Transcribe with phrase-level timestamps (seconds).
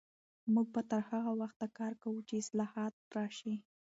[0.53, 3.55] موږ به تر هغه وخته کار کوو چې اصلاحات راشي.